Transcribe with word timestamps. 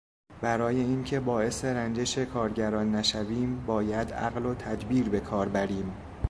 برای 0.41 0.75
اینکه 0.79 1.19
باعث 1.19 1.65
رنجش 1.65 2.17
کارگران 2.17 2.95
نشویم 2.95 3.65
باید 3.65 4.13
عقل 4.13 4.45
و 4.45 4.53
تدبیر 4.53 5.09
به 5.09 5.19
کار 5.19 5.49
بریم. 5.49 5.93